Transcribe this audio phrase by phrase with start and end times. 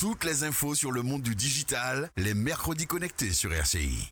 [0.00, 4.10] Toutes les infos sur le monde du digital, les mercredis connectés sur RCI.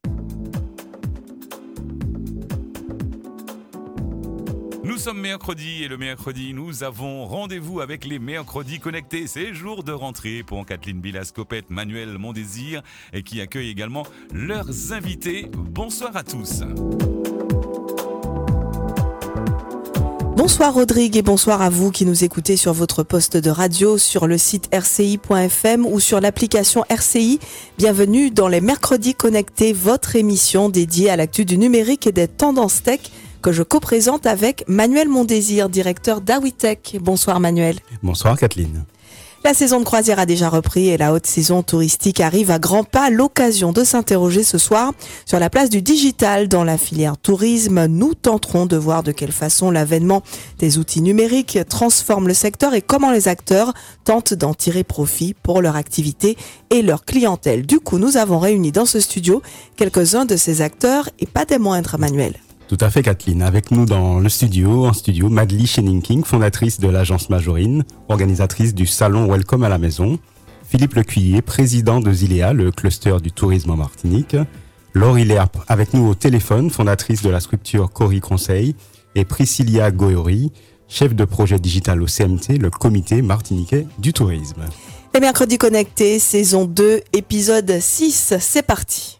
[4.84, 9.26] Nous sommes mercredi et le mercredi, nous avons rendez-vous avec les mercredis connectés.
[9.26, 12.82] C'est jour de rentrée pour Kathleen Bilascopette, Manuel Mondésir
[13.14, 15.50] et qui accueille également leurs invités.
[15.54, 16.64] Bonsoir à tous.
[20.38, 24.28] Bonsoir Rodrigue et bonsoir à vous qui nous écoutez sur votre poste de radio, sur
[24.28, 27.40] le site rci.fm ou sur l'application RCI.
[27.76, 32.84] Bienvenue dans les Mercredis Connectés, votre émission dédiée à l'actu du numérique et des tendances
[32.84, 33.00] tech
[33.42, 36.98] que je co-présente avec Manuel Mondésir, directeur d'Awitech.
[37.00, 37.80] Bonsoir Manuel.
[38.04, 38.84] Bonsoir Kathleen.
[39.48, 42.84] La saison de croisière a déjà repris et la haute saison touristique arrive à grands
[42.84, 43.08] pas.
[43.08, 44.92] L'occasion de s'interroger ce soir
[45.24, 47.86] sur la place du digital dans la filière tourisme.
[47.86, 50.22] Nous tenterons de voir de quelle façon l'avènement
[50.58, 53.72] des outils numériques transforme le secteur et comment les acteurs
[54.04, 56.36] tentent d'en tirer profit pour leur activité
[56.68, 57.64] et leur clientèle.
[57.64, 59.40] Du coup, nous avons réuni dans ce studio
[59.76, 62.34] quelques-uns de ces acteurs et pas des moindres, Manuel.
[62.68, 63.40] Tout à fait, Kathleen.
[63.40, 68.86] Avec nous dans le studio, en studio, Madly King, fondatrice de l'agence Majorine, organisatrice du
[68.86, 70.18] salon Welcome à la maison.
[70.68, 74.36] Philippe Lecuyer, président de Zilea, le cluster du tourisme en Martinique.
[74.92, 78.76] Laure Hilaire, avec nous au téléphone, fondatrice de la structure Cori Conseil.
[79.14, 80.52] Et Priscilla Goyori,
[80.88, 84.64] chef de projet digital au CMT, le comité martiniquais du tourisme.
[85.14, 89.18] Les mercredis connectés, saison 2, épisode 6, c'est parti.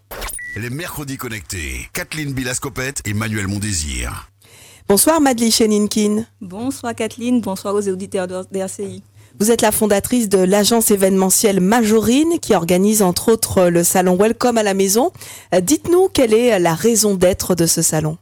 [0.61, 1.89] Les mercredis connectés.
[1.93, 4.29] Kathleen Bilascopette et Manuel Mondésir.
[4.89, 6.25] Bonsoir Madeleine Cheninkin.
[6.41, 9.05] Bonsoir Kathleen, bonsoir aux auditeurs de RCI.
[9.39, 14.59] Vous êtes la fondatrice de l'agence événementielle Majorine qui organise entre autres le salon Welcome
[14.59, 15.13] à la maison.
[15.55, 18.19] Euh, dites-nous quelle est la raison d'être de ce salon.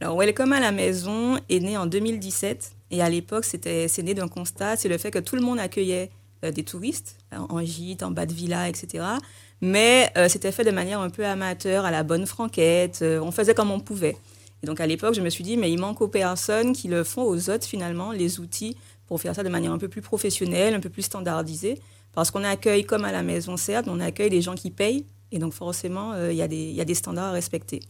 [0.00, 4.14] Alors Welcome à la maison est né en 2017 et à l'époque c'était c'est né
[4.14, 6.12] d'un constat, c'est le fait que tout le monde accueillait
[6.44, 9.04] euh, des touristes en gîte, en bas de villa, etc.
[9.60, 13.00] Mais euh, c'était fait de manière un peu amateur, à la bonne franquette.
[13.02, 14.16] Euh, on faisait comme on pouvait.
[14.62, 17.04] Et donc à l'époque, je me suis dit, mais il manque aux personnes qui le
[17.04, 18.76] font aux autres finalement, les outils
[19.06, 21.80] pour faire ça de manière un peu plus professionnelle, un peu plus standardisée.
[22.12, 25.04] Parce qu'on accueille comme à la maison, certes, on accueille des gens qui payent.
[25.32, 27.80] Et donc forcément, euh, il y, y, a des standards à respecter.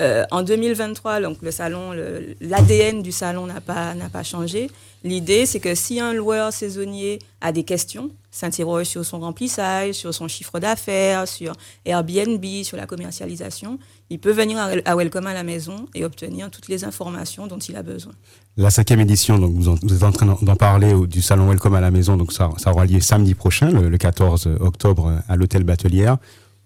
[0.00, 1.92] Euh, en 2023, donc le salon,
[2.40, 4.70] l'ADN du salon n'a pas, pas changé.
[5.02, 10.14] L'idée, c'est que si un loueur saisonnier a des questions, s'interroge sur son remplissage, sur
[10.14, 11.54] son chiffre d'affaires, sur
[11.84, 13.78] Airbnb, sur la commercialisation,
[14.10, 17.76] il peut venir à, Welcome à la maison et obtenir toutes les informations dont il
[17.76, 18.12] a besoin.
[18.56, 21.90] La cinquième édition, donc vous, êtes en train d'en parler du salon Welcome à la
[21.90, 26.18] maison, donc ça, aura lieu samedi prochain, le, le 14 octobre, à l'hôtel Batelière.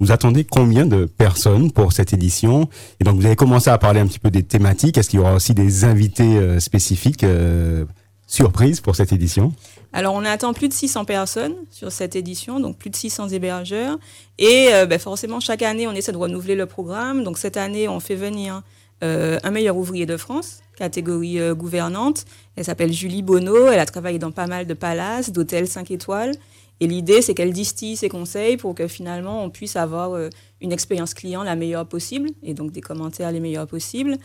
[0.03, 2.69] Vous attendez combien de personnes pour cette édition?
[2.99, 4.99] Et donc vous avez commencé à parler un petit peu des thématiques.
[4.99, 7.85] Est-ce qu'il y aura aussi des invités euh, spécifiques euh,
[8.27, 9.53] surprises pour cette édition?
[9.93, 13.97] Alors, on attend plus de 600 personnes sur cette édition, donc plus de 600 hébergeurs.
[14.41, 17.23] Et euh, ben, forcément, chaque année, on essaie de renouveler le programme.
[17.23, 18.63] Donc, cette année, on fait venir
[19.05, 22.25] un meilleur ouvrier de France, catégorie gouvernante.
[22.55, 23.67] Elle s'appelle Julie Bonneau.
[23.67, 26.37] Elle a travaillé dans pas mal de palaces, d'hôtels 5 étoiles.
[26.83, 30.73] Et l'idée, c'est qu'elle distille ses conseils pour que finalement, on puisse avoir euh, une
[30.73, 34.17] expérience client la meilleure possible et donc des commentaires les meilleurs possibles.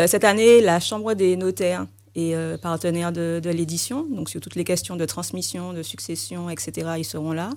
[0.00, 4.06] Euh, cette année, la Chambre des notaires est euh, partenaire de, l'édition.
[4.10, 7.50] Donc, sur toutes les questions de transmission, de succession, etc., ils seront là.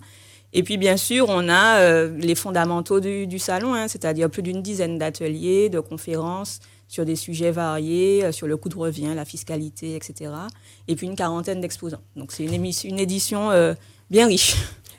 [0.51, 4.97] Et puis, bien sûr, on a les fondamentaux du, salon, hein, c'est-à-dire plus d'une dizaine
[4.97, 6.59] d'ateliers, de conférences
[6.89, 10.31] sur des sujets variés, sur le coût de revient, la fiscalité, etc.
[10.89, 12.01] Et puis une quarantaine d'exposants.
[12.17, 13.51] Donc, c'est une, édition
[14.09, 14.55] bien riche.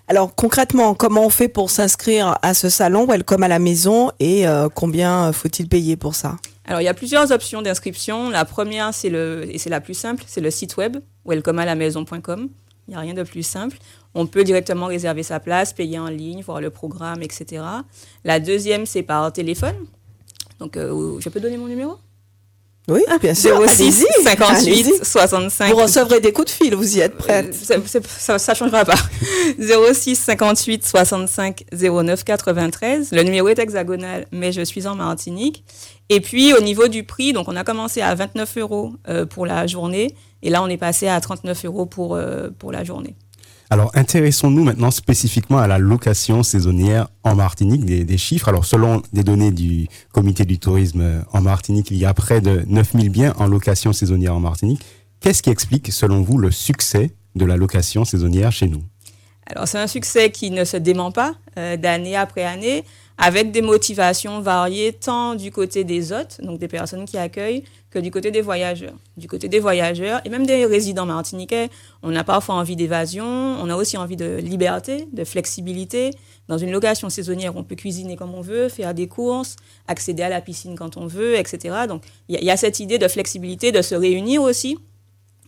[0.09, 4.47] Alors concrètement, comment on fait pour s'inscrire à ce salon Welcome à la maison et
[4.49, 6.37] euh, combien faut-il payer pour ça?
[6.65, 8.31] Alors il y a plusieurs options d'inscription.
[8.31, 12.49] La première, c'est le et c'est la plus simple, c'est le site web welcomealamaison.com.
[12.89, 13.77] Il n'y a rien de plus simple.
[14.15, 17.63] On peut directement réserver sa place, payer en ligne, voir le programme, etc.
[18.25, 19.77] La deuxième, c'est par téléphone.
[20.59, 21.99] Donc, euh, je peux donner mon numéro?
[22.89, 23.61] Oui, bien sûr.
[23.69, 25.71] 06 58 65.
[25.71, 27.55] Vous recevrez des coups de fil, vous y êtes prête.
[27.71, 28.97] Euh, ça, ne changera pas.
[29.59, 33.13] 06 58 65 09 93.
[33.13, 35.65] Le numéro est hexagonal, mais je suis en Martinique.
[36.09, 39.47] Et puis au niveau du prix, donc on a commencé à 29 euros euh, pour
[39.47, 43.15] la journée, et là on est passé à 39 euros pour, euh, pour la journée.
[43.73, 48.49] Alors, intéressons-nous maintenant spécifiquement à la location saisonnière en Martinique, des, chiffres.
[48.49, 52.65] Alors, selon des données du comité du tourisme en Martinique, il y a près de
[52.67, 54.83] 9000 biens en location saisonnière en Martinique.
[55.21, 58.83] Qu'est-ce qui explique, selon vous, le succès de la location saisonnière chez nous?
[59.47, 62.85] Alors, c'est un succès qui ne se dément pas euh, d'année après année.
[63.21, 67.99] Avec des motivations variées tant du côté des hôtes, donc des personnes qui accueillent, que
[67.99, 68.95] du côté des voyageurs.
[69.17, 71.69] Du côté des voyageurs et même des résidents martiniquais,
[72.03, 76.13] on a parfois envie d'évasion, on a aussi envie de liberté, de flexibilité.
[76.49, 79.57] Dans une location saisonnière, on peut cuisiner comme on veut, faire des courses,
[79.87, 81.75] accéder à la piscine quand on veut, etc.
[81.89, 84.79] Donc il y, a cette idée de flexibilité, de se réunir aussi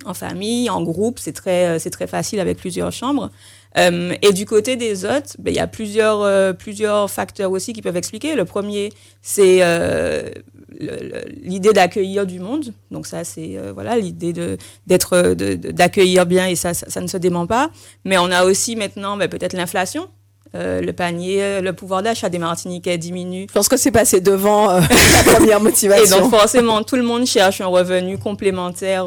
[0.07, 3.31] en famille, en groupe, c'est très, c'est très facile avec plusieurs chambres.
[3.79, 7.73] Euh, et du côté des hôtes, ben, il y a plusieurs, euh, plusieurs facteurs aussi
[7.73, 8.35] qui peuvent expliquer.
[8.35, 8.91] Le premier,
[9.23, 10.31] c'est euh,
[11.43, 12.73] l'idée d'accueillir du monde.
[12.91, 17.17] Donc ça, c'est euh, voilà l'idée de d'être d'accueillir bien et ça, ça, ne se
[17.17, 17.71] dément pas.
[18.05, 20.09] Mais on a aussi maintenant ben, peut-être l'inflation.
[20.55, 23.47] Euh, le panier, le pouvoir d'achat des Martiniquais diminue.
[23.49, 24.81] Je pense que c'est passé devant euh,
[25.27, 26.19] la première motivation.
[26.19, 29.07] Et donc forcément, tout le monde cherche un revenu complémentaire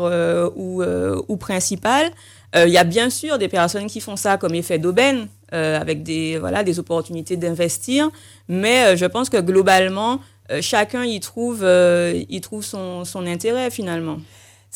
[0.56, 0.84] ou,
[1.28, 2.12] ou principal.
[2.56, 6.40] Il y a bien sûr des personnes qui font ça comme effet d'aubaine, avec des,
[6.40, 8.10] voilà, des opportunités d'investir,
[8.48, 10.20] mais je pense que globalement,
[10.52, 14.18] euh, chacun y trouve, euh, y trouve son, son intérêt finalement.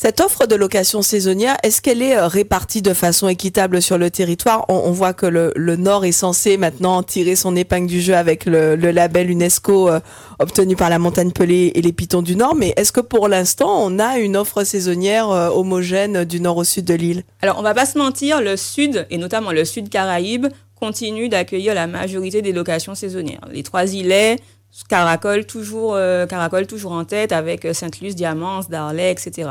[0.02, 4.10] Cette offre de location saisonnière, est-ce qu'elle est euh, répartie de façon équitable sur le
[4.10, 4.64] territoire?
[4.70, 8.46] On, voit que le, le, Nord est censé maintenant tirer son épingle du jeu avec
[8.46, 9.90] le, le label UNESCO
[10.38, 13.84] obtenu par la Montagne Pelée et les Pitons du Nord, mais est-ce que pour l'instant
[13.84, 17.24] on a une offre saisonnière homogène du nord au sud de l'île?
[17.42, 21.74] Alors on va pas se mentir, le sud, et notamment le sud Caraïbe, continue d'accueillir
[21.74, 23.46] la majorité des locations saisonnières.
[23.52, 24.38] Les trois îlets
[24.88, 29.50] Caracol toujours, euh, Caracol toujours en tête avec euh, Sainte-Luce, Diamance, Darley, etc.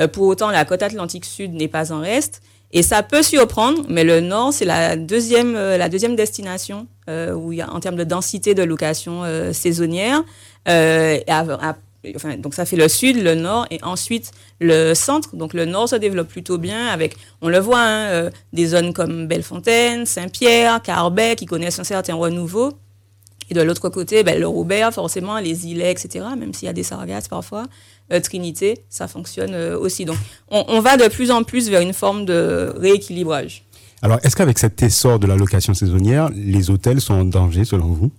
[0.00, 2.42] Euh, pour autant, la côte atlantique sud n'est pas en reste.
[2.74, 5.54] Et ça peut surprendre, mais le nord, c'est la deuxième,
[5.90, 10.24] deuxième destination où y a, en termes de densité de location saisonnière.
[10.64, 15.36] donc ça fait le sud, le nord et ensuite le centre.
[15.36, 19.26] Donc le nord se développe plutôt bien avec, on le voit, hein, des zones comme
[19.26, 22.72] Bellefontaine, Saint-Pierre, Carbet qui connaissent un certain renouveau.
[23.52, 26.72] Et de l'autre côté, ben, le Robert, forcément, les îlets, etc., même s'il y a
[26.72, 27.66] des sargasses parfois, euh,
[28.20, 30.04] Trinité, ça fonctionne euh, aussi.
[30.04, 30.16] Donc,
[30.48, 33.64] on, va de plus en plus vers une forme de rééquilibrage.
[34.02, 37.86] Alors, est-ce qu'avec cet essor de la location saisonnière, les hôtels sont en danger selon
[37.86, 38.10] vous?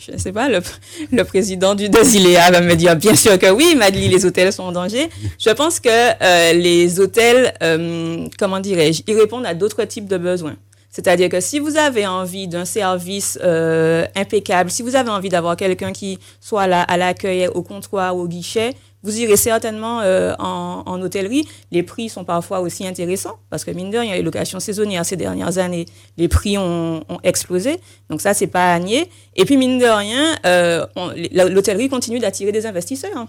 [0.00, 3.74] Je ne sais pas, le, président du Desiléa va me dire bien sûr que oui,
[3.76, 5.08] Madly, les hôtels sont en danger.
[5.38, 7.52] Je pense que euh, les hôtels,
[8.38, 10.56] comment dirais-je, ils répondent à d'autres types de besoins.
[10.92, 15.56] C'est-à-dire que si vous avez envie d'un service euh, impeccable, si vous avez envie d'avoir
[15.56, 21.00] quelqu'un qui soit là à l'accueil, au comptoir, au guichet, vous irez certainement euh, en,
[21.02, 21.48] hôtellerie.
[21.70, 25.16] Les prix sont parfois aussi intéressants parce que mine de rien, les locations saisonnières ces
[25.16, 27.80] dernières années, les prix ont, explosé.
[28.10, 29.08] Donc ça, c'est pas à nier.
[29.36, 30.86] Et puis mine de rien, euh,
[31.32, 33.26] l'hôtellerie continue d'attirer des investisseurs.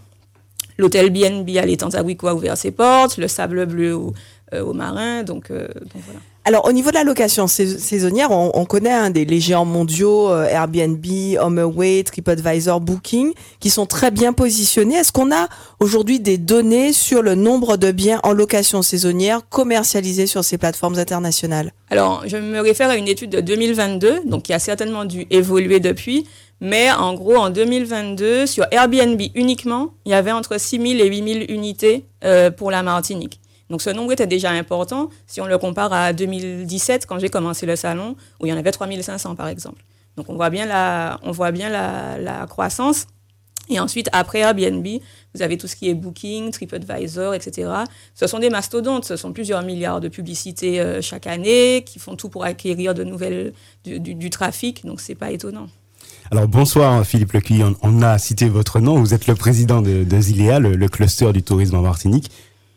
[0.77, 4.13] L'hôtel BNB à l'étang a ouvert ses portes, le Sable Bleu au,
[4.57, 5.23] au Marin.
[5.23, 6.19] Donc, donc voilà.
[6.45, 10.45] Alors, au niveau de la location saisonnière, on, connaît un des les géants mondiaux, euh,
[10.45, 11.05] Airbnb,
[11.39, 13.31] HomeAway, TripAdvisor, Booking,
[13.61, 14.95] qui sont très bien positionnés.
[14.95, 15.47] Est-ce qu'on a
[15.79, 20.99] aujourd'hui des données sur le nombre de biens en location saisonnière commercialisés sur ces plateformes
[20.99, 21.71] internationales?
[21.89, 25.79] Alors, je me réfère à une étude de 2022, donc qui a certainement dû évoluer
[25.79, 26.27] depuis.
[26.59, 31.07] Mais en gros, en 2022, sur Airbnb uniquement, il y avait entre 6 000 et
[31.07, 33.39] 8 000 unités euh, pour la Martinique.
[33.69, 37.65] Donc ce nombre était déjà important si on le compare à 2017 quand j'ai commencé
[37.65, 39.83] le salon où il y en avait 3500 par exemple.
[40.17, 43.07] Donc on voit bien la, on voit bien la, croissance.
[43.69, 44.85] Et ensuite, après Airbnb,
[45.33, 47.71] vous avez tout ce qui est Booking, TripAdvisor, etc.
[48.13, 52.17] Ce sont des mastodontes, ce sont plusieurs milliards de publicités euh, chaque année qui font
[52.17, 53.53] tout pour acquérir de nouvelles,
[53.85, 55.67] du, trafic, donc c'est pas étonnant.
[56.29, 60.59] Alors bonsoir Philippe Lecuy, on, a cité votre nom, vous êtes le président de, Zilea,
[60.59, 62.31] le, cluster du tourisme en Martinique.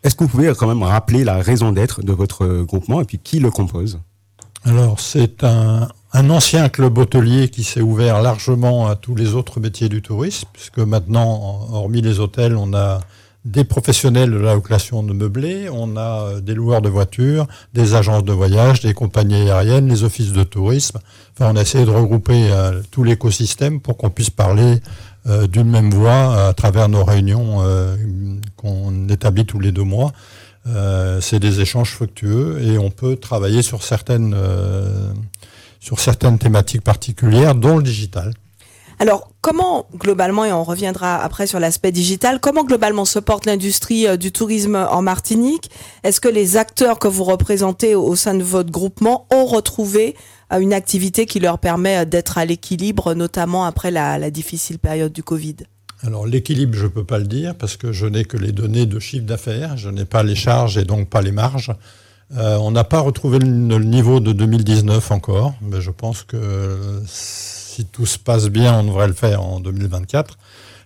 [0.07, 3.19] Est-ce que vous pouvez quand même rappeler la raison d'être de votre groupement et puis
[3.19, 3.99] qui le compose?
[4.65, 9.89] Alors, c'est un, ancien club hôtelier qui s'est ouvert largement à tous les autres métiers
[9.89, 13.01] du tourisme, puisque maintenant, hormis les hôtels, on a
[13.45, 17.95] des professionnels de la location de meublés, on a euh, des loueurs de voitures, des
[17.95, 21.01] agences de voyage, des compagnies aériennes, les offices de tourisme.
[21.33, 24.81] Enfin, on a essayé de regrouper euh, tout l'écosystème pour qu'on puisse parler
[25.29, 27.97] euh, d'une même voix à travers nos réunions euh,
[28.57, 30.13] qu'on établit tous les deux mois.
[30.69, 34.37] Euh, c'est des échanges fructueux et on peut travailler sur certaines,
[35.81, 38.35] sur certaines thématiques particulières, dont le digital.
[38.99, 44.17] Alors, comment globalement, et on reviendra après sur l'aspect digital, comment globalement se porte l'industrie
[44.17, 45.71] du tourisme en Martinique?
[46.05, 50.15] Est-ce que les acteurs que vous représentez au sein de votre groupement ont retrouvé
[50.51, 55.23] une activité qui leur permet euh, d'être à l'équilibre, notamment après la, difficile période du
[55.23, 55.57] Covid
[56.03, 58.85] alors l'équilibre, je ne peux pas le dire parce que je n'ai que les données
[58.85, 61.73] de chiffre d'affaires, je n'ai pas les charges et donc pas les marges.
[62.31, 68.05] on n'a pas retrouvé le, niveau de 2019 encore, mais je pense que si tout
[68.05, 70.37] se passe bien, on devrait le faire en 2024.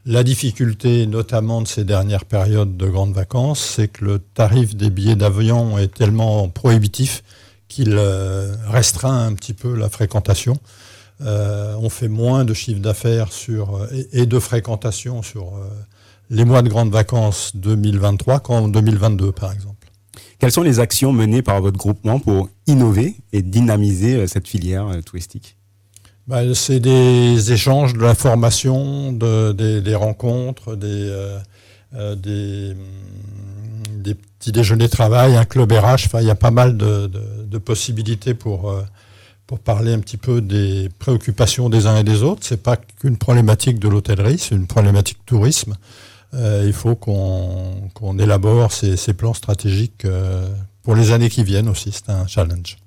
[0.07, 4.89] La difficulté, notamment de ces dernières périodes de grandes vacances, c'est que le tarif des
[4.91, 7.23] billets d'avion est tellement prohibitif
[7.71, 10.59] qu'il euh, restreint un petit peu la fréquentation.
[11.23, 15.53] Euh, on fait moins de chiffre d'affaires sur euh, et, de fréquentation sur
[16.29, 19.89] les mois de grandes vacances 2023 qu'en 2022, par exemple.
[20.39, 25.57] Quelles sont les actions menées par votre groupement pour innover et dynamiser cette filière touristique?
[26.27, 31.11] Bah, c'est des échanges, de l'information, de, des, rencontres, des,
[31.95, 32.79] euh, mm,
[34.01, 36.09] des, petits déjeuners travail, un club RH.
[36.21, 38.83] Il y a pas mal de, possibilités pour, euh,
[39.47, 42.43] pour parler un petit peu des préoccupations des uns et des autres.
[42.45, 45.75] C'est pas qu'une problématique de l'hôtellerie, c'est une problématique tourisme.
[46.33, 50.07] il faut qu'on élabore ces, ces, plans stratégiques
[50.83, 51.93] pour les années qui viennent aussi.
[51.93, 52.79] C'est un challenge.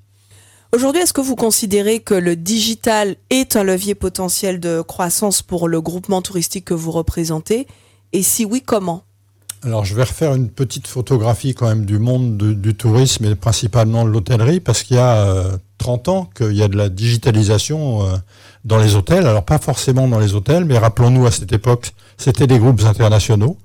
[0.74, 5.68] Aujourd'hui, est-ce que vous considérez que le digital est un levier potentiel de croissance pour
[5.68, 7.68] le groupement touristique que vous représentez?
[8.12, 9.04] Et si oui, comment?
[9.64, 14.04] Alors je vais refaire une petite photographie quand même du monde du, tourisme et principalement
[14.06, 15.46] de l'hôtellerie parce qu'il y a
[15.78, 18.16] 30 euh, ans qu'il y a de la digitalisation euh,
[18.66, 19.26] dans les hôtels.
[19.26, 23.58] Alors pas forcément dans les hôtels, mais rappelons-nous à cette époque, c'était des groupes internationaux,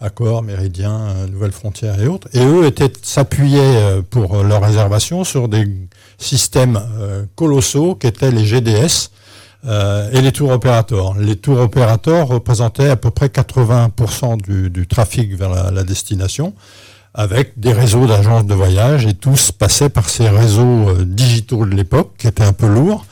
[0.00, 2.28] Accor, Méridien, euh, Nouvelle Frontière et autres.
[2.34, 5.66] Et eux étaient s'appuyaient pour leur réservation sur des
[6.18, 9.10] systèmes euh, colossaux qu'étaient les GDS
[9.66, 11.14] euh, et les tours opérateurs.
[11.18, 16.54] Les tours opérateurs représentaient à peu près 80% du, trafic vers la, destination
[17.14, 21.74] avec des réseaux d'agences de voyage et tous passaient par ces réseaux euh, digitaux de
[21.74, 23.04] l'époque qui étaient un peu lourds.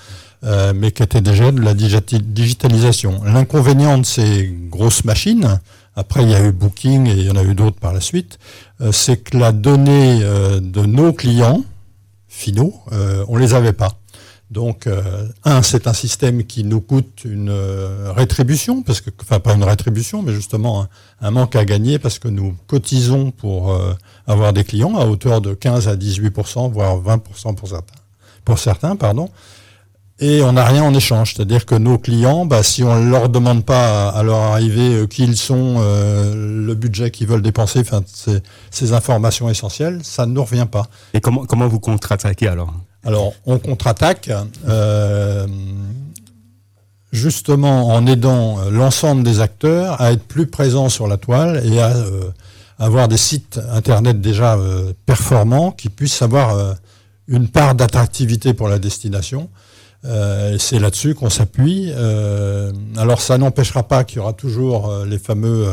[0.75, 3.23] mais qui étaient déjà de la digitalisation.
[3.25, 5.59] L'inconvénient de ces grosses machines,
[5.97, 8.03] après il y a eu Booking et il y en a eu d'autres par la
[8.03, 8.39] suite,
[8.93, 11.65] c'est que la donnée de nos clients,
[12.35, 13.93] finaux, euh, on les avait pas.
[14.55, 19.41] Donc, euh, un, c'est un système qui nous coûte une euh, rétribution, parce que, enfin,
[19.41, 20.87] pas une rétribution, mais justement
[21.21, 23.77] un, manque à gagner, parce que nous cotisons pour
[24.29, 27.81] avoir des clients à hauteur de 15 à 18% voire 20 pour certains.
[28.45, 29.29] Pour certains, pardon.
[30.21, 33.29] Et on n'a rien en échange, c'est-à-dire que nos clients, bah, si on ne leur
[33.29, 38.05] demande pas à, leur arrivée qui ils sont, le budget qu'ils veulent dépenser, enfin,
[38.71, 40.87] ces informations essentielles, ça ne nous revient pas.
[41.13, 42.73] Et comment, comment vous contre-attaquez alors?
[43.05, 44.31] Alors, on contre-attaque
[44.67, 45.47] euh,
[47.13, 51.95] justement en aidant l'ensemble des acteurs à être plus présents sur la toile et à
[51.97, 52.31] euh,
[52.79, 56.77] avoir des sites internet déjà euh, performants qui puissent avoir
[57.29, 59.49] une part d'attractivité pour la destination.
[60.07, 61.91] Euh, c'est là-dessus qu'on s'appuie.
[61.95, 65.67] Euh, alors ça n'empêchera pas qu'il y aura toujours euh, les fameux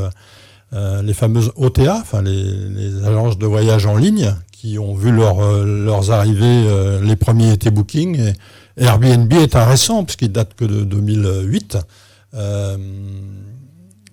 [1.04, 7.00] les fameuses OTA, enfin les, agences de voyage en ligne, qui ont vu leurs arrivées,
[7.02, 8.34] les premiers étaient Booking.
[8.78, 11.78] Et Airbnb est un récent, puisqu'il date que de 2008.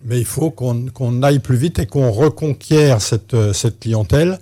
[0.05, 4.38] mais il faut qu'on aille plus vite et qu'on reconquiert cette, cette clientèle.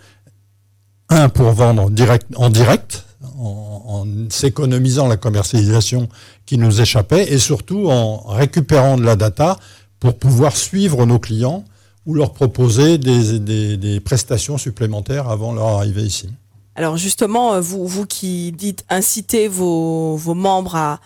[1.09, 3.05] Un, pour vendre direct, en direct,
[3.37, 6.09] en, s'économisant la commercialisation
[6.47, 9.59] qui nous échappait et surtout en récupérant de la data
[9.99, 11.65] pour pouvoir suivre nos clients
[12.07, 16.31] ou leur proposer des, prestations supplémentaires avant leur arrivée ici.
[16.77, 21.01] Alors justement, euh, vous, qui dites inciter vos, membres à,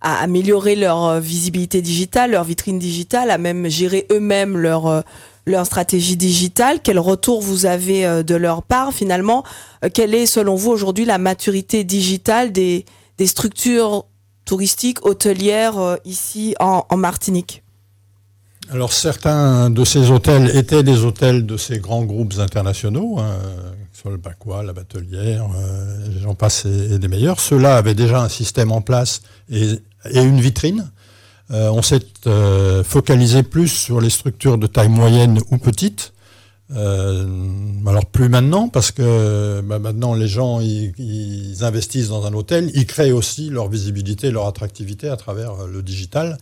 [0.00, 5.02] améliorer leur euh, visibilité digitale, leur vitrine digitale, à même gérer eux-mêmes leur, euh,
[5.64, 9.44] stratégie digitale Quel retour vous avez de leur part finalement?
[9.94, 12.84] Quelle est selon vous aujourd'hui la maturité digitale des,
[13.24, 14.06] structures
[14.44, 17.62] touristiques, hôtelières ici en, Martinique?
[18.70, 23.36] Alors certains de ces hôtels étaient des hôtels de ces grands groupes internationaux, hein,
[23.92, 25.46] sur le Bacois, la Batelière,
[26.20, 27.40] j'en passe et, des meilleurs.
[27.40, 29.80] Ceux-là avaient déjà un système en place et,
[30.12, 30.90] une vitrine.
[31.50, 36.12] Euh, on s'est euh, focalisé plus sur les structures de taille moyenne ou petite.
[36.74, 37.24] Euh,
[37.86, 42.86] alors plus maintenant, parce que bah, maintenant les gens ils, investissent dans un hôtel, ils
[42.86, 46.38] créent aussi leur visibilité, leur attractivité à travers le digital.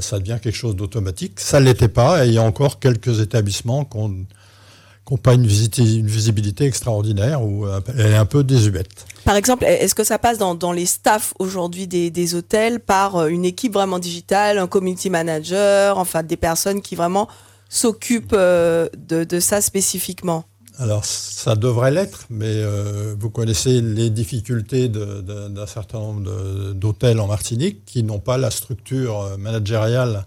[0.00, 1.40] Ça devient quelque chose d'automatique.
[1.40, 5.46] Ça ne l'était pas, et il y a encore quelques établissements qui n'ont pas une,
[5.46, 9.06] visibilité extraordinaire ou elle est un peu désuète.
[9.24, 13.44] Par exemple, est-ce que ça passe dans, les staffs aujourd'hui des, hôtels par euh, une
[13.44, 17.28] équipe vraiment digitale, un community manager, enfin des personnes qui vraiment
[17.70, 20.44] s'occupent euh, de, ça spécifiquement?
[20.78, 27.28] Alors, ça devrait l'être, mais euh, vous connaissez les difficultés d'un certain nombre d'hôtels en
[27.28, 30.24] Martinique qui n'ont pas la structure managériale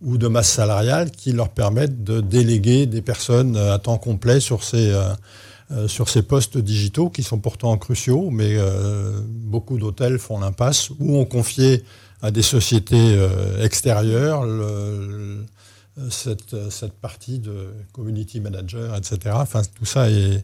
[0.00, 4.64] ou de masse salariale qui leur permettent de déléguer des personnes à temps complet sur
[4.64, 4.98] ces,
[5.86, 8.56] sur ces postes digitaux qui sont pourtant cruciaux, mais
[9.28, 11.84] beaucoup d'hôtels font l'impasse ou ont confié
[12.22, 13.18] à des sociétés
[13.60, 14.46] extérieures
[16.08, 19.34] cette, cette, partie de community manager, etc.
[19.34, 20.42] Enfin, tout ça est,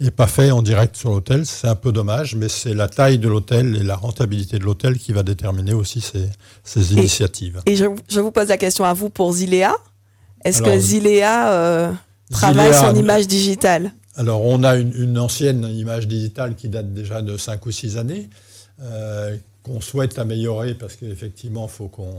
[0.00, 1.46] et pas fait en direct sur l'hôtel.
[1.46, 4.98] C'est un peu dommage, mais c'est la taille de l'hôtel et la rentabilité de l'hôtel
[4.98, 6.28] qui va déterminer aussi ces,
[6.64, 7.62] ces initiatives.
[7.66, 7.86] Et, je,
[8.20, 9.74] vous pose la question à vous pour Zilea.
[10.44, 11.92] Est-ce que Zilea euh,
[12.30, 13.92] travaille son image digitale?
[14.16, 18.30] Alors, on a une, ancienne image digitale qui date déjà de 5 ou 6 années,
[18.82, 19.36] euh,
[19.66, 22.14] qu'on souhaite améliorer parce qu'effectivement, faut qu'on.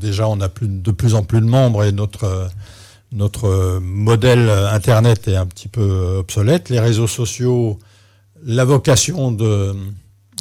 [0.00, 2.50] Déjà, on a plus, de plus en plus de membres et notre
[3.12, 6.70] notre modèle Internet est un petit peu obsolète.
[6.70, 7.78] Les réseaux sociaux,
[8.42, 9.74] la vocation de,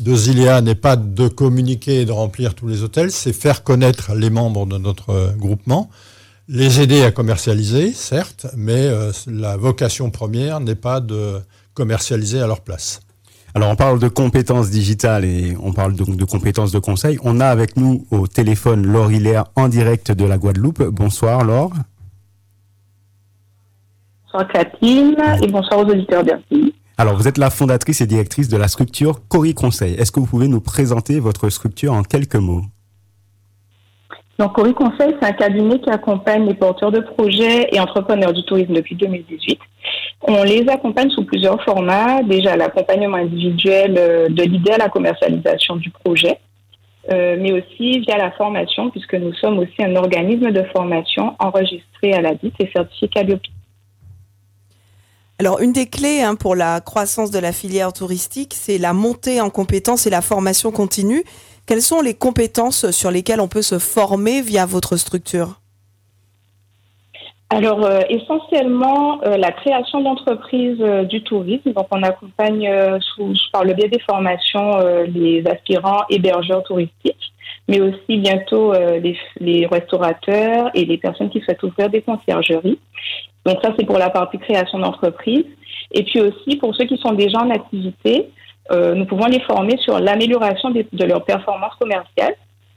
[0.02, 4.14] de Zilea n'est pas de communiquer et de remplir tous les hôtels, c'est faire connaître
[4.16, 5.90] les membres de notre groupement,
[6.48, 11.40] les aider à commercialiser, certes, mais euh, la vocation première n'est pas de
[11.74, 13.02] commercialiser à leur place.
[13.54, 17.18] Alors on parle de compétences digitales et on parle donc de compétences de conseil.
[17.24, 20.84] On a avec nous au téléphone Laure Hilaire en direct de la Guadeloupe.
[20.84, 21.74] Bonsoir Laure.
[24.26, 26.74] Bonsoir Catherine et bonsoir aux auditeurs d'RCI.
[26.98, 29.96] Alors, vous êtes la fondatrice et directrice de la structure Cori Conseil.
[29.96, 32.62] Est-ce que vous pouvez nous présenter votre structure en quelques mots?
[34.38, 38.44] Donc, Cori Conseil, c'est un cabinet qui accompagne les porteurs de projets et entrepreneurs du
[38.46, 39.60] tourisme depuis 2018.
[40.24, 42.22] On les accompagne sous plusieurs formats.
[42.24, 46.40] Déjà, l'accompagnement individuel euh, de l'idée à la commercialisation du projet,
[47.12, 52.14] euh, mais aussi via la formation, puisque nous sommes aussi un organisme de formation enregistré
[52.14, 53.42] à la DIT et certifié Calliope.
[55.40, 59.42] Alors, une des clés hein, pour la croissance de la filière touristique, c'est la montée
[59.42, 61.24] en compétences et la formation continue.
[61.66, 65.61] Quelles sont les compétences sur lesquelles on peut se former via votre structure?
[67.52, 71.74] Alors euh, essentiellement euh, la création d'entreprises euh, du tourisme.
[71.74, 72.70] Donc on accompagne
[73.02, 74.78] sous, par le biais des formations
[75.08, 77.34] les aspirants hébergeurs touristiques,
[77.68, 82.80] mais aussi bientôt les, les, restaurateurs et les personnes qui souhaitent ouvrir des conciergeries.
[83.46, 85.46] Donc ça, c'est pour la partie création d'entreprise.
[85.92, 88.30] Et puis aussi, pour ceux qui sont déjà en activité,
[88.72, 92.36] euh, nous pouvons les former sur l'amélioration de, leurs performances commerciales,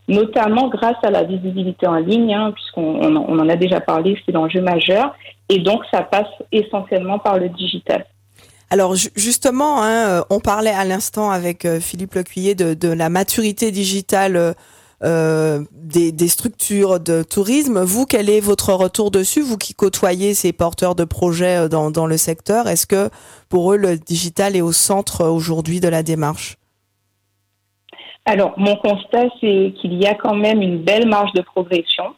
[0.09, 4.33] notamment grâce à la visibilité en ligne, hein, puisqu'on on, en a déjà parlé, c'est
[4.33, 5.15] l'enjeu majeur.
[5.49, 8.07] Et donc, ça passe essentiellement par le digital.
[8.71, 13.71] Alors justement, hein, on parlait à l'instant avec euh, Philippe Lecuyer de, de la maturité
[13.71, 14.53] digitale euh,
[15.05, 17.83] euh, des, structures de tourisme.
[17.83, 22.07] Vous, quel est votre retour dessus Vous qui côtoyez ces porteurs de projets euh, dans,
[22.07, 23.11] le secteur, est-ce que
[23.51, 26.57] pour eux, le digital est au centre euh, aujourd'hui de la démarche?
[28.27, 32.15] Alors, mon constat, c'est qu'il y a quand même une belle marge de progression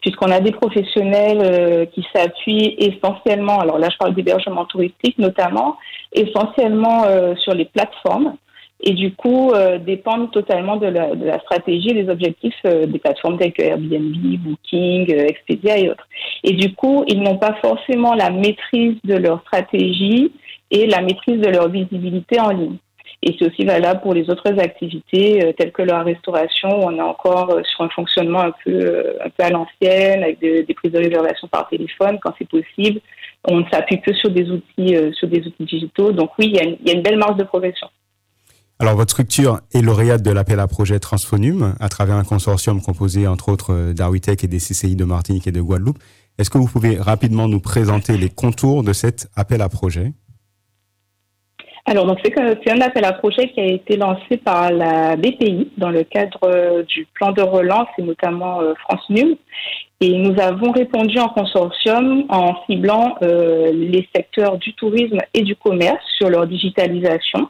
[0.00, 5.76] puisqu'on a des professionnels qui s'appuient essentiellement, alors là je parle d'hébergement touristique notamment,
[6.12, 7.04] essentiellement
[7.36, 8.36] sur les plateformes
[8.80, 12.86] et du coup euh, dépendent totalement de la, de la, stratégie et des objectifs euh,
[12.86, 16.06] des plateformes telles que Airbnb, Booking, euh, Expedia et autres.
[16.44, 20.32] Et du coup, ils n'ont pas forcément la maîtrise de leur stratégie
[20.70, 22.76] et la maîtrise de leur visibilité en ligne.
[23.22, 27.58] Et c'est aussi valable pour les autres activités telles que la restauration on est encore
[27.64, 31.68] sur un fonctionnement un peu, un peu à l'ancienne avec des, prises de réservation par
[31.68, 33.00] téléphone quand c'est possible.
[33.44, 36.12] On ne s'appuie que sur des outils, sur des outils digitaux.
[36.12, 37.88] Donc oui, il y, a une, belle marge de progression.
[38.80, 43.26] Alors, votre structure est lauréate de l'appel à projet Transfonum à travers un consortium composé,
[43.26, 45.98] entre autres, euh, d'Arwitech et des CCI de Martinique et de Guadeloupe.
[46.38, 50.12] Est-ce que vous pouvez rapidement nous présenter les contours de cet appel à projet
[51.88, 55.90] alors, donc c'est un appel à projet qui a été lancé par la BPI dans
[55.90, 59.34] le cadre euh, du plan de relance et notamment euh, France Num.
[60.00, 66.04] Et nous avons répondu en consortium en ciblant les secteurs du tourisme et du commerce
[66.16, 67.48] sur leur digitalisation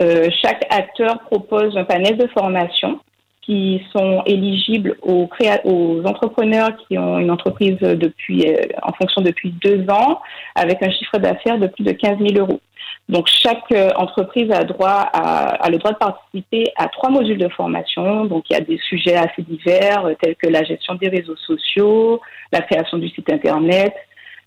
[0.00, 2.98] euh, chaque acteur propose un panel de formation
[3.42, 5.28] qui sont éligibles aux,
[5.64, 10.20] aux entrepreneurs qui ont une entreprise depuis, euh, en fonction depuis deux ans,
[10.54, 12.60] avec un chiffre d'affaires de plus de 15 000 euros.
[13.08, 17.38] Donc, chaque euh, entreprise a, droit à, a le droit de participer à trois modules
[17.38, 18.24] de formation.
[18.24, 22.20] Donc, il y a des sujets assez divers, tels que la gestion des réseaux sociaux,
[22.52, 23.94] la création du site Internet,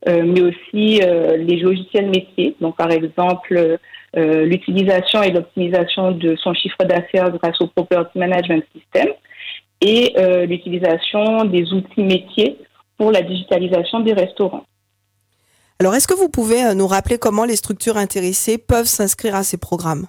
[0.08, 2.56] mais aussi les logiciels métiers.
[2.62, 3.80] Donc, par exemple,
[4.18, 9.10] euh, l'utilisation et l'optimisation de son chiffre d'affaires grâce au Property Management System
[9.82, 12.58] et euh, l'utilisation des outils métiers
[12.98, 14.64] pour la digitalisation des restaurants.
[15.80, 19.44] Alors, est-ce que vous pouvez euh, nous rappeler comment les structures intéressées peuvent s'inscrire à
[19.44, 20.08] ces programmes?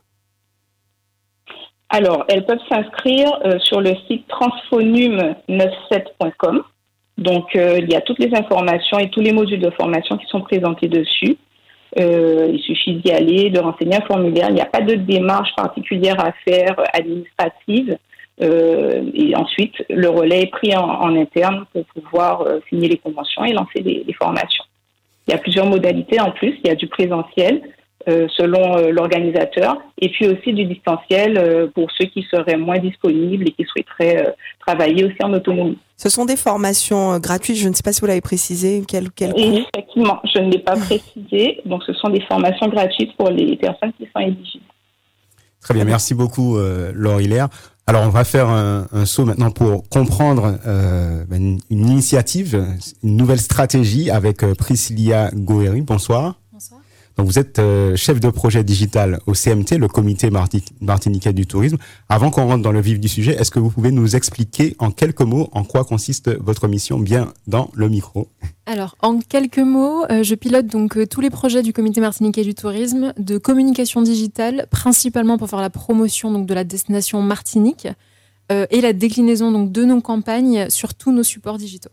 [1.88, 6.64] Alors, elles peuvent s'inscrire sur le site transfonum97.com.
[7.16, 10.40] Donc, il y a toutes les informations et tous les modules de formation qui sont
[10.40, 11.36] présentés dessus.
[11.96, 14.48] il suffit d'y aller, de renseigner un formulaire.
[14.48, 17.96] Il n'y a pas de démarche particulière à faire administrative.
[18.40, 23.80] et ensuite, le relais est pris en, interne pour pouvoir signer les conventions et lancer
[23.80, 24.64] des, formations.
[25.26, 26.54] Il y a plusieurs modalités en plus.
[26.62, 27.62] Il y a du présentiel,
[28.08, 32.78] euh, selon euh, l'organisateur, et puis aussi du distanciel euh, pour ceux qui seraient moins
[32.78, 34.32] disponibles et qui souhaiteraient
[34.64, 35.78] travailler aussi en autonomie.
[35.96, 39.32] Ce sont des formations gratuites, je ne sais pas si vous l'avez précisé, quel, quel
[39.36, 43.92] Effectivement, je ne l'ai pas précisé, donc ce sont des formations gratuites pour les personnes
[43.98, 44.64] qui sont éligibles.
[45.60, 46.58] Très bien, merci beaucoup
[46.94, 47.48] Laure Hilaire.
[47.88, 52.66] Alors on va faire un, saut maintenant pour comprendre ben, une, initiative,
[53.04, 55.82] une nouvelle stratégie avec Priscilla Goeri.
[55.82, 56.34] Bonsoir.
[57.18, 60.28] Vous êtes euh, chef de projet digital au CMT, le comité
[60.82, 61.78] martiniquais du tourisme.
[62.10, 64.90] Avant qu'on rentre dans le vif du sujet, est-ce que vous pouvez nous expliquer en
[64.90, 68.28] quelques mots en quoi consiste votre mission bien dans le micro?
[68.66, 72.44] Alors en quelques mots, euh, je pilote donc euh, tous les projets du comité martiniquais
[72.44, 77.88] du tourisme de communication digitale, principalement pour faire la promotion donc de la destination Martinique
[78.48, 81.90] et la déclinaison donc de nos campagnes sur tous nos supports digitaux.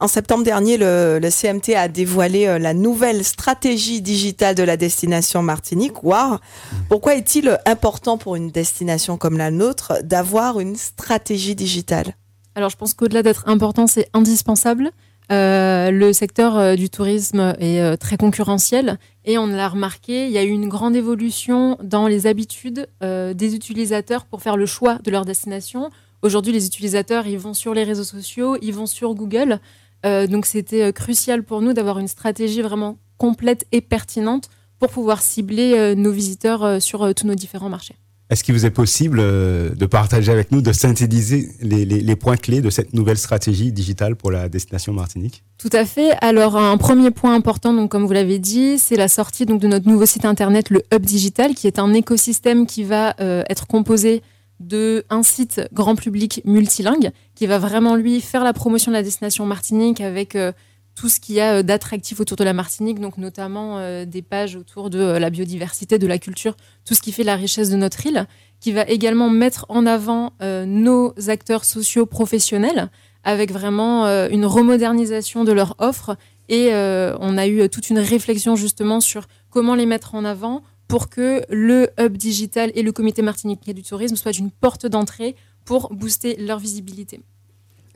[0.00, 5.42] En septembre dernier, le, CMT a dévoilé euh, la nouvelle stratégie digitale de la destination
[5.42, 6.40] Martinique, WAR.
[6.88, 12.16] Pourquoi est-il important pour une destination comme la nôtre d'avoir une stratégie digitale?
[12.56, 14.90] Alors je pense qu'au-delà d'être important, c'est indispensable.
[15.32, 20.38] Euh, le secteur euh, du tourisme est très concurrentiel et on l'a remarqué, il y
[20.38, 25.10] a eu une grande évolution dans les habitudes des utilisateurs pour faire le choix de
[25.10, 25.90] leur destination.
[26.24, 29.60] Aujourd'hui, les utilisateurs, ils vont sur les réseaux sociaux, ils vont sur Google.
[30.04, 34.90] Euh, donc c'était euh, crucial pour nous d'avoir une stratégie vraiment complète et pertinente pour
[34.90, 37.94] pouvoir cibler euh, nos visiteurs sur tous nos différents marchés.
[38.30, 42.70] Est-ce qu'il vous est possible de partager avec nous, de synthétiser les, points clés de
[42.70, 45.44] cette nouvelle stratégie digitale pour la destination Martinique?
[45.58, 46.12] Tout à fait.
[46.22, 49.68] Alors un premier point important, donc comme vous l'avez dit, c'est la sortie donc de
[49.68, 54.22] notre nouveau site internet, le Hub Digital, qui est un écosystème qui va être composé
[54.60, 59.02] de un site grand public multilingue qui va vraiment lui faire la promotion de la
[59.02, 60.52] destination Martinique avec euh,
[60.94, 64.22] tout ce qu'il y a euh, d'attractif autour de la Martinique, donc notamment euh, des
[64.22, 67.76] pages autour de la biodiversité, de la culture, tout ce qui fait la richesse de
[67.76, 68.26] notre île,
[68.60, 72.88] qui va également mettre en avant nos acteurs sociaux professionnels
[73.22, 76.16] avec vraiment une remodernisation de leur offre.
[76.48, 81.08] Et on a eu toute une réflexion justement sur comment les mettre en avant pour
[81.08, 85.92] que le hub digital et le comité martiniquais du tourisme soient une porte d'entrée pour
[85.94, 87.20] booster leur visibilité.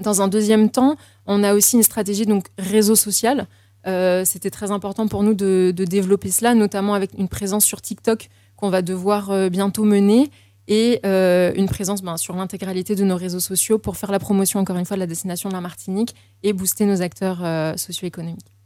[0.00, 0.96] Dans un deuxième temps,
[1.26, 3.46] on a aussi une stratégie donc réseau social.
[3.86, 8.28] Euh, c'était très important pour nous de, développer cela, notamment avec une présence sur TikTok
[8.56, 10.30] qu'on va devoir euh, bientôt mener
[10.66, 14.60] et euh, une présence ben, sur l'intégralité de nos réseaux sociaux pour faire la promotion,
[14.60, 17.38] encore une fois, de la destination de la Martinique et booster nos acteurs
[17.78, 18.57] socio-économiques.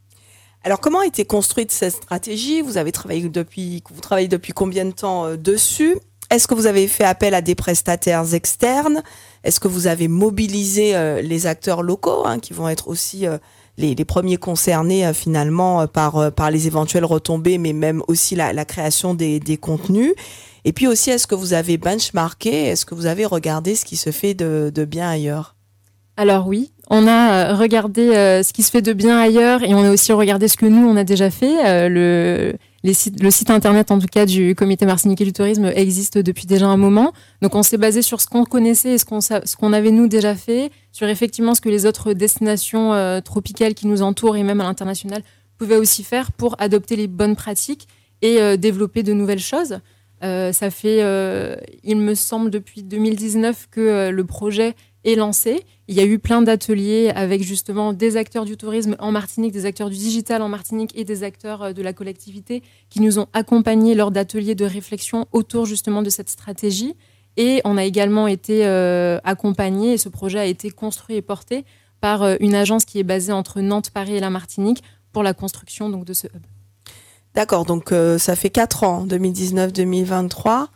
[0.65, 2.61] Alors, comment a été construite cette stratégie?
[2.61, 5.97] Vous avez travaillé depuis, vous travaillez depuis combien de temps euh, dessus?
[6.31, 9.03] Est-ce que vous avez fait appel à des prestataires externes?
[9.43, 13.39] Est-ce que vous avez mobilisé euh, les acteurs locaux, hein, qui vont être aussi euh,
[13.77, 19.59] les, premiers concernés finalement par, par les éventuelles retombées, mais même aussi la, création des,
[19.61, 20.15] contenus?
[20.65, 22.67] Et puis aussi, est-ce que vous avez benchmarké?
[22.67, 25.57] Est-ce que vous avez regardé ce qui se fait de, de bien ailleurs?
[26.17, 29.75] Alors oui, on a euh, regardé euh, ce qui se fait de bien ailleurs et
[29.75, 31.67] on a aussi regardé ce que nous, on a déjà fait.
[31.67, 32.53] Euh,
[32.85, 36.77] le, site internet, en tout cas, du Comité martiniquais du tourisme existe depuis déjà un
[36.77, 37.15] moment.
[37.41, 39.21] Donc on s'est basé sur ce qu'on connaissait et ce qu'on
[39.59, 42.93] qu'on avait, nous, déjà fait, sur effectivement ce que les autres destinations
[43.25, 45.23] tropicales qui nous entourent et même à l'international
[45.57, 47.87] pouvaient aussi faire pour adopter les bonnes pratiques
[48.21, 49.79] et développer de nouvelles choses.
[50.21, 50.99] ça fait,
[51.85, 55.65] il me semble, depuis 2019 que le projet est lancé.
[55.89, 59.67] Il y a eu plein d'ateliers avec justement des acteurs du tourisme en Martinique, des
[59.67, 63.27] acteurs du digital en Martinique et des acteurs euh, de la collectivité qui nous ont
[63.33, 66.95] accompagnés lors d'ateliers de réflexion autour justement de cette stratégie.
[67.37, 71.65] Et on a également été euh, accompagnés, et ce projet a été construit et porté
[72.01, 75.35] par euh, une agence qui est basée entre Nantes, Paris et la Martinique pour la
[75.35, 76.43] construction donc, de ce hub.
[77.35, 80.67] D'accord, donc ça fait 4 ans, 2019-2023.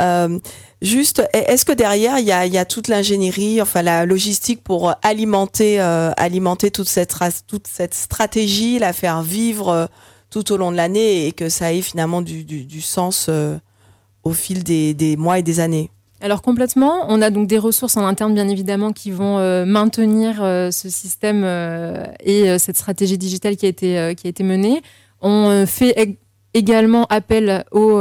[0.00, 0.38] Euh,
[0.82, 6.10] juste, est-ce que derrière il y a, toute l'ingénierie, enfin la logistique pour alimenter, euh,
[6.16, 7.14] alimenter toute cette
[7.46, 9.86] toute cette stratégie, la faire vivre euh,
[10.30, 13.30] tout au long de l'année et que ça ait finalement du, sens
[14.24, 15.90] au fil des, mois et des années?
[16.20, 20.38] Alors complètement, on a donc des ressources en interne bien évidemment qui vont maintenir
[20.72, 21.44] ce système
[22.24, 24.82] et cette stratégie digitale qui a été qui a été menée.
[25.20, 26.18] On fait
[26.54, 28.00] également appel aux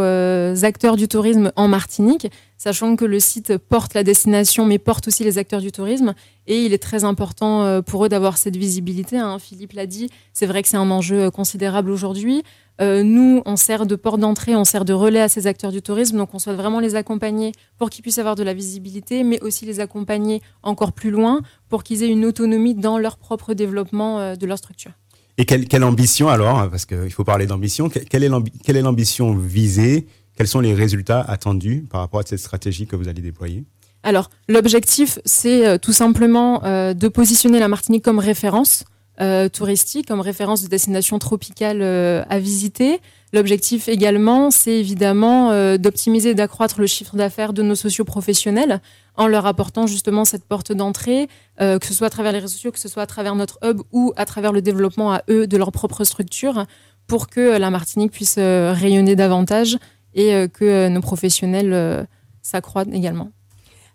[0.63, 5.24] acteurs du tourisme en Martinique, sachant que le site porte la destination, mais porte aussi
[5.24, 6.13] les acteurs du tourisme.
[6.48, 9.18] Et il est très important pour eux d'avoir cette visibilité.
[9.18, 9.39] Hein.
[9.39, 12.44] Philippe l'a dit, c'est vrai que c'est un enjeu considérable aujourd'hui.
[12.82, 15.82] Euh, nous, on sert de porte d'entrée, on sert de relais à ces acteurs du
[15.82, 19.39] tourisme, donc on souhaite vraiment les accompagner pour qu'ils puissent avoir de la visibilité, mais
[19.42, 24.20] aussi les accompagner encore plus loin pour qu'ils aient une autonomie dans leur propre développement
[24.20, 24.92] euh, de leur structure.
[25.38, 27.89] Et quelle, ambition alors Parce qu'il faut parler d'ambition.
[27.89, 32.96] Quelle est l'ambition visée Quels sont les résultats attendus par rapport à cette stratégie que
[32.96, 33.63] vous allez déployer?
[34.04, 36.60] Alors, l'objectif, c'est euh, tout simplement
[36.93, 38.84] de positionner la Martinique comme référence
[39.21, 42.99] euh, touristique comme référence de destination tropicale euh, à visiter.
[43.32, 48.82] L'objectif également, c'est évidemment euh, d'optimiser et d'accroître le chiffre d'affaires de nos socioprofessionnels
[49.15, 51.28] en leur apportant justement cette porte d'entrée,
[51.60, 53.82] que ce soit à travers les réseaux sociaux, que ce soit à travers notre hub
[53.91, 56.65] ou à travers le développement à eux de leur propre structure,
[57.06, 59.78] pour que la Martinique puisse rayonner davantage
[60.15, 62.08] et que nos professionnels
[62.41, 63.30] s'accroissent également.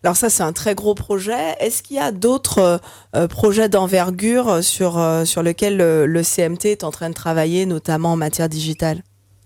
[0.05, 1.57] Alors ça, c'est un très gros projet.
[1.61, 2.79] Est-ce qu'il y a d'autres euh,
[3.17, 8.13] euh, projets d'envergure sur, euh, sur lesquels le, CMT est en train de travailler, notamment
[8.13, 9.03] en matière digitale?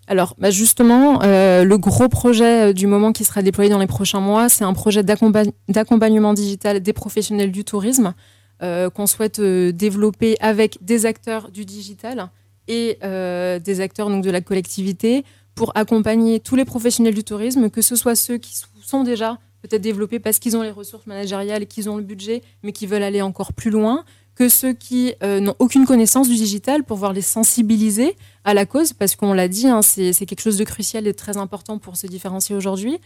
[0.08, 4.48] Alors bah, justement, le gros projet du moment qui sera déployé dans les prochains mois,
[4.48, 8.12] c'est un projet d'accompagnement digital des professionnels du tourisme
[8.60, 12.30] qu'on souhaite développer avec des acteurs du digital
[12.66, 17.80] et des acteurs donc, de la collectivité pour accompagner tous les professionnels du tourisme, que
[17.80, 21.66] ce soit ceux qui sont déjà peut-être développer parce qu'ils ont les ressources managériales et
[21.66, 25.40] qu'ils ont le budget, mais qui veulent aller encore plus loin, que ceux qui euh,
[25.40, 29.48] n'ont aucune connaissance du digital pour voir les sensibiliser à la cause, parce qu'on l'a
[29.48, 32.98] dit, hein, c'est quelque chose de crucial et de très important pour se différencier aujourd'hui.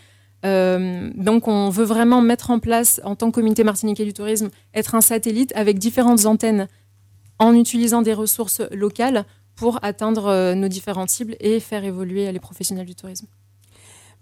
[0.45, 4.51] Euh, donc on veut vraiment mettre en place, en tant que comité martiniquais du tourisme,
[4.75, 6.69] être un satellite avec différentes antennes
[7.39, 12.41] en utilisant des ressources locales pour atteindre euh, nos différentes cibles et faire évoluer les
[12.41, 13.27] professionnels du tourisme.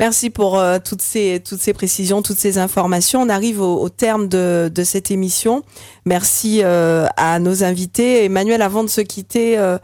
[0.00, 3.22] Merci pour euh, toutes, ces, toutes ces précisions, toutes ces informations.
[3.22, 5.62] On arrive au, terme de, de, cette émission.
[6.04, 8.24] Merci euh, à nos invités.
[8.24, 9.78] Emmanuel, avant de se quitter, euh,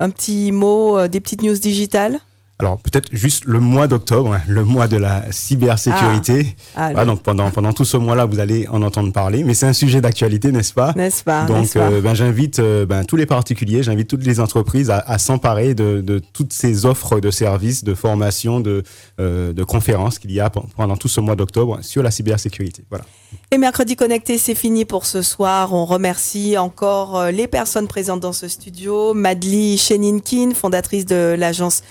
[0.00, 2.20] un petit mot des petites news digitales?
[2.60, 6.54] Alors peut-être juste le mois d'octobre, hein, le mois de la cybersécurité.
[6.76, 6.92] Ah.
[6.94, 9.72] Ah, donc pendant pendant tout ce mois-là, vous allez en entendre parler, mais c'est un
[9.72, 10.92] sujet d'actualité, n'est-ce pas?
[10.94, 14.90] N'est-ce pas Donc euh, ben j'invite euh, ben, tous les particuliers, j'invite toutes les entreprises
[14.90, 18.84] à, s'emparer de, de, toutes ces offres de services, de formation, de
[19.18, 22.84] euh, de conférences qu'il y a pendant tout ce mois d'octobre sur la cybersécurité.
[22.88, 23.04] Voilà.
[23.50, 25.72] Et mercredi connecté, c'est fini pour ce soir.
[25.74, 31.82] On remercie encore les personnes présentes dans ce studio, Madly Cheninkin, fondatrice de l'agence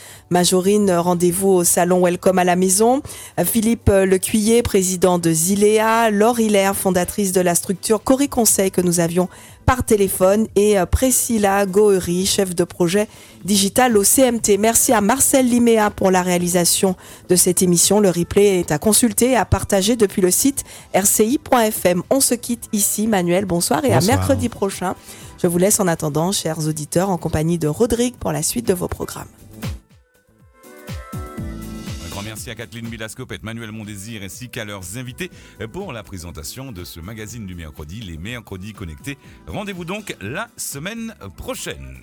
[0.54, 3.02] Majorine, rendez-vous au salon Welcome à la maison.
[3.44, 6.12] Philippe Lecuyer, président de Zilea.
[6.12, 9.30] Laure Hilaire, fondatrice de la structure Cori Conseil que nous avions
[9.66, 10.46] par téléphone.
[10.56, 13.08] Et Priscilla Goery, chef de projet
[13.44, 14.60] digital au CMT.
[14.60, 16.96] Merci à Marcel Liméa pour la réalisation
[17.30, 18.00] de cette émission.
[18.00, 22.04] Le replay est à consulter et à partager depuis le site rci.fm.
[22.12, 23.08] On se quitte ici.
[23.08, 24.94] Manuel, bonsoir et à mercredi prochain.
[25.42, 28.76] Je vous laisse en attendant, chers auditeurs, en compagnie de Rodrigue pour la suite de
[28.76, 29.26] vos programmes.
[32.25, 35.29] Merci à Kathleen Bilascopette, Manuel Mondésir ainsi qu'à leurs invités
[35.71, 39.17] pour la présentation de ce magazine du mercredi, les mercredis connectés.
[39.47, 41.86] Rendez-vous donc la semaine prochaine.